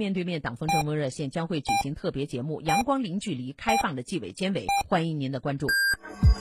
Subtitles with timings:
[0.00, 5.66] 面对面党风政风热线将会举行特别节目《阳光零距离开放的纪委监委》，欢迎您的关注。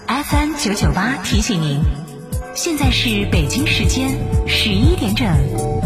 [0.08, 1.82] FM 九九八提醒您，
[2.56, 4.12] 现在是北京时间
[4.48, 5.79] 十一点整。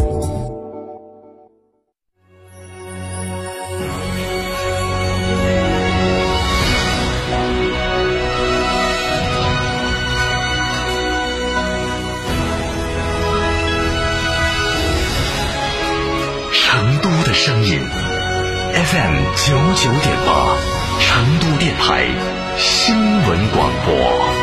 [19.35, 20.57] 九九点八，
[20.99, 22.07] 成都电台
[22.57, 24.42] 新闻广播。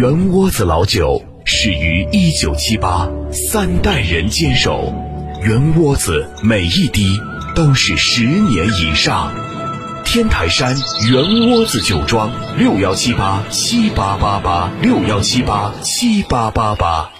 [0.00, 4.94] 圆窝子老酒始于一九七八，三代人坚守，
[5.42, 7.18] 圆窝子每一滴
[7.54, 9.30] 都是十年以上。
[10.02, 10.74] 天台山
[11.10, 17.10] 圆窝子酒庄六幺七八七八八八六幺七八七八八八，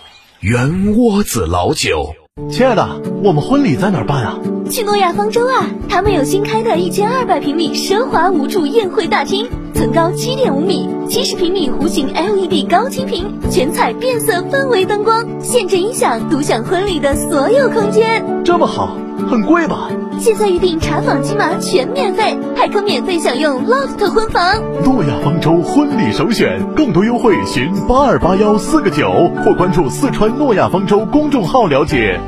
[0.41, 2.15] 圆窝子老酒。
[2.51, 4.39] 亲爱的，我们婚礼在哪儿办啊？
[4.71, 5.69] 去诺亚方舟啊！
[5.91, 9.47] 他们有新开的一千二百平米奢华无主宴会大厅，
[9.81, 18.23] 层高七点五米，七十平米弧形 LED 高清屏，全彩变色氛围灯光，限制音响，独享婚礼的所有空间。
[18.45, 18.95] 这么好，
[19.31, 19.89] 很贵吧？
[20.19, 24.63] 现在预定查房金码全免费，还可免费享用 LOFT 婚房。
[24.85, 29.11] 诺亚方舟婚礼首选，更多优惠寻八二八幺四个九，
[29.43, 32.21] 或关注四川诺亚方舟公众号了解。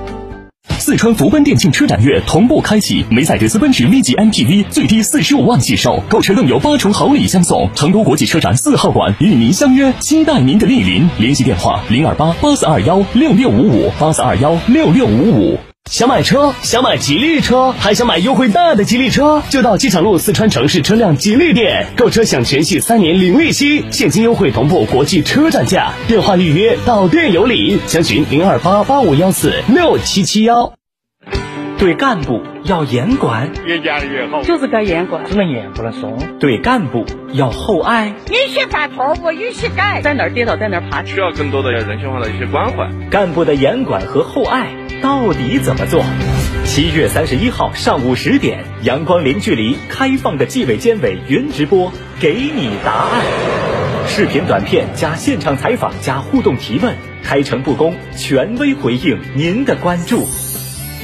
[0.83, 7.71] 四川福奔电竞车展月同步开启，梅赛德斯奔驰 V 级 MPV 最低四十五万起售，购车更有八重好礼相送。
[7.73, 11.09] 成都国际车展四号馆与您相约，期待您的莅临。
[11.21, 15.72] 联系电话：零二八八四二幺六六五五八四二幺六六五五。
[15.91, 30.73] 想买车，想买吉利车，还想买优惠大的吉利车，就到机场路四川城市车辆吉利店购车，享全系三年零利息，现金优惠同步国际车展价，电话预约到店有礼，详询零二八八五幺四六七七幺。
[31.79, 36.17] 对干部要严管，越严的越厚，就是该严管，只能严不能松。
[36.39, 42.89] 对干部要厚爱，允许犯错误，允许改，在哪儿跌倒在哪儿爬，需要更多的人性化的一些关怀。
[43.11, 44.69] 干部的严管和厚爱
[45.03, 46.05] 到底怎么做？
[46.65, 53.21] 七月三十一号上午十点，阳光零距离开放的纪委监委云直播，给你答案。
[54.07, 60.29] 视频短片加现场采访加互动提问，开诚布公，权威回应您的关注。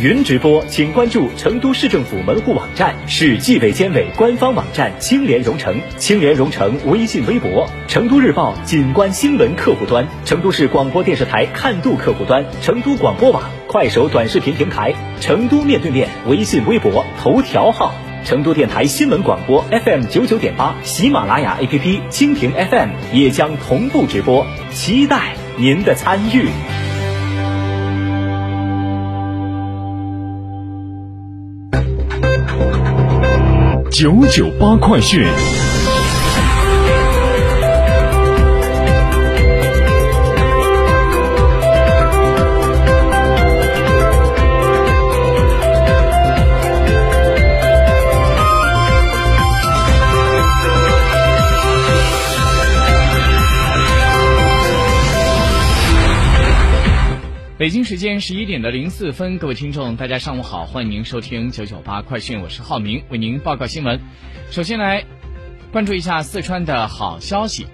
[0.00, 17.92] 云直播，请关注成都市政府门户网站、市纪委监委官方网站“青联蓉城”、青联蓉城微信、微博、成都日报景观新闻客户端、成都市广播电视台看度客户端、成都广播网、快手短视频平台、成都面对面微信、微博头条号、
[18.24, 26.46] 成都电台新闻广播 FM 九九点八、喜马拉雅 APP、蜻蜓 FM 也将同步直播，期待您的参与。
[34.00, 35.67] 九九八快讯。
[57.58, 64.00] 北京时间十一点的零四分，各位听众，大家上午好，欢迎您收听九九八快讯，我是浩明，为您报告新闻。
[64.52, 65.04] 首先来
[65.72, 67.66] 关注一下四川的好消息。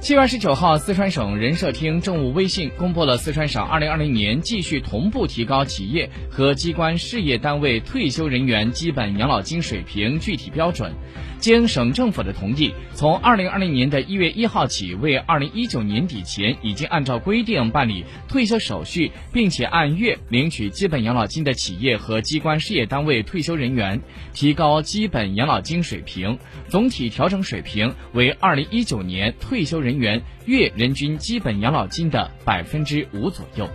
[0.00, 10.92] 七月二十九号，四川省人社厅政务微信公布了四川省二零二零年继续同步提高企业和机关事业单位退休人员基本养老金水平具体标准。
[11.40, 24.00] 经省政府的同意，从二零二零年的一月一号起，为二零一九年底前已经按照规定办理退休手续，并且按月领取基本养老金的企业和机关事业单位退休人员，
[24.32, 33.66] 提高基本养老金水平，总体调整水平为二零一九年退休人人员月人均基本养老金的百分之五左右。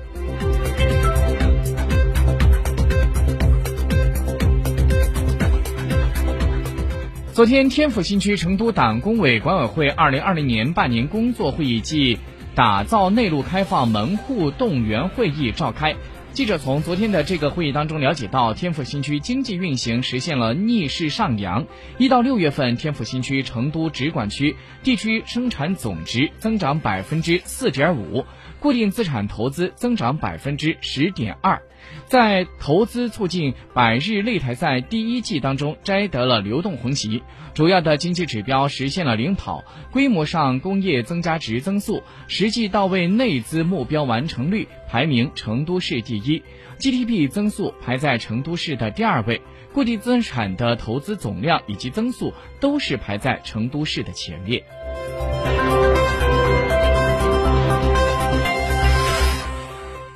[7.33, 12.19] 昨天，天府新区成都党工委管委会二零二零年半年工作会议暨
[12.54, 15.95] 打造内陆开放门户动员会议召开。
[16.34, 21.68] 记者从昨天的这个会议当中了解到，天府新区经济运行实现了逆势上扬。
[22.00, 28.26] 一到六月份，天府新区成都直管区地区生产总值增长百分之四点五，
[28.63, 31.62] 固定资产投资增长百分之十点二。
[32.06, 37.21] 在投资促进百日擂台赛第一季当中摘得了流动红旗，
[37.54, 46.42] 主要的经济指标实现了领跑，规模上工业增加值增速，实际到位内资目标完成率排名成都市第一
[46.80, 49.42] ，GDP 增速排在成都市的第二位，
[49.74, 54.63] 固定资产的投资总量以及增速都是排在成都市的前列。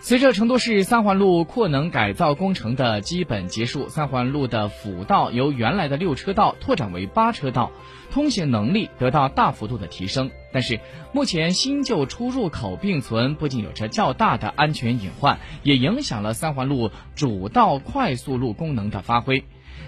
[0.08, 7.74] 随着成都市三环路扩能改造工程的基本结束，三环路的辅道由原来的六车道拓展为八车道，
[8.10, 10.32] 通行能力得到大幅度的提升。
[10.54, 10.80] 但是，
[11.12, 19.44] 目前新旧出入口并存，不仅有着较大的安全隐患，也影响了三环路主道快速路功能的发挥。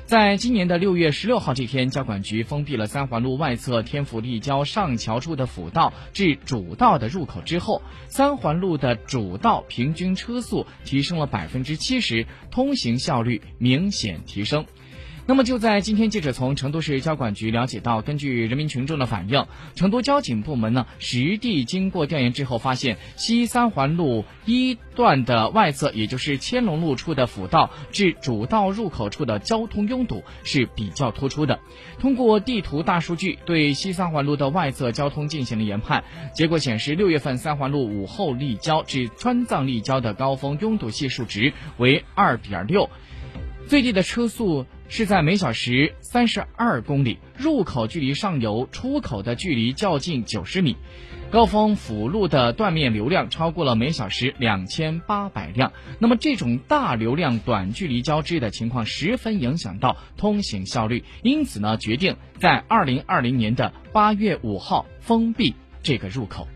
[0.09, 14.65] 在今年的六月十六号这天，交管局封闭了三环路外侧天府立交上桥处的辅道至主道的入口之后，三环路的主道平均车速提升了百分之七十，通行效率明显提升。
[15.29, 19.45] 那么就在今天，记者从成都市交管局了解到，根据人民群众的反映，
[19.75, 31.59] 成都交警部门呢实地经过调研之后，发现西三环路一段的外侧，也就是千龙路处的辅道至主道入口处的交通拥堵是比较突出的。
[31.99, 36.03] 通过地图大数据对西三环路的外侧交通进行了研判，
[36.33, 42.89] 结果显示，六月份三环路午后立交至川藏立交的高峰拥堵系数值为二点六，
[43.67, 44.65] 最低的车速。
[44.89, 50.75] 是在每小时三十二公里，入口距离上游出口的距离较近九十米，
[51.29, 55.71] 高峰辅路的断面流量超过了每小时两千八百辆。
[55.99, 65.53] 那么这种大流量短距离交织的情况，十分影响到通行效率，因此呢，决定在二零二零年的八月五号封闭
[65.83, 66.47] 这个入口。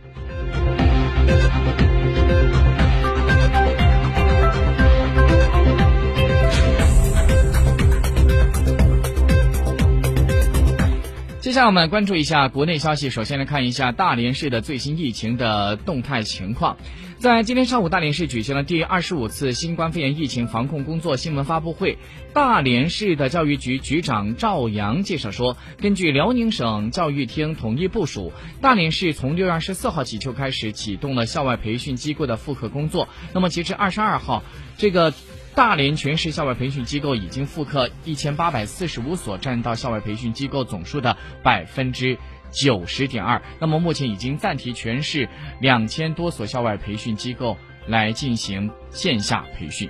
[11.53, 13.11] 下来我们关注一下国内消息。
[13.11, 16.77] 首先来看一下大连市的最新疫情的动态情况。
[17.19, 21.99] 在今天上午，大连市举行了第二十五次新冠肺炎疫情防控工作新闻发布会。
[22.33, 33.07] 大连市的教育局局长赵阳介绍说，根据辽宁省教育厅统一部署，大连市从六月二十四号起就开始启动了校外培训机构的复课工作。
[33.31, 34.41] 那么，截至二十二号，
[34.77, 35.13] 这个。
[35.55, 42.17] 大连全市校外培训机构已经复课一千八百四十五所，占到校外培训机构总数的百分之
[42.51, 43.41] 九十点二。
[43.59, 45.29] 那么目前已经暂停全市
[45.59, 47.55] 两千多所校外培训机构
[47.85, 49.89] 来进行线下培训。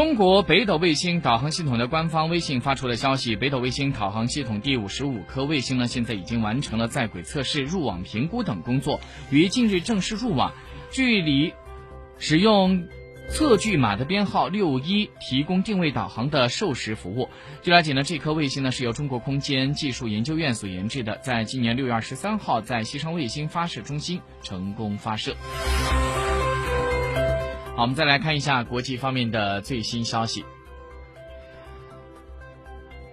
[0.00, 8.98] 中国北斗卫星导航系统的官方微信发出了消息，北斗卫星导航系统第五十五颗卫星呢，现在已经完成了在轨测试、入网评估等工作，
[9.30, 10.54] 于近日正式入网。
[10.90, 11.52] 距离
[12.16, 12.88] 使用
[13.28, 17.28] 测距码的编号六一提供定位导航的授时服务。
[17.60, 25.36] 据了解呢，这颗卫星呢是由中国空间技术研究院所研制的，在今年六月二十三号在西昌卫星发射中心成功发射。
[27.80, 30.44] 好，我们再来看一下国际方面的最新消息。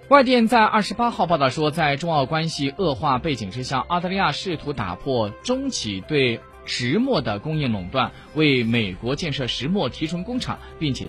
[0.10, 11.06] 外电在二十八号报道说，在中澳关系恶化背景之下，澳大利亚试图打破中企对石墨的供应垄断，为美国建设石墨提纯工厂，并且。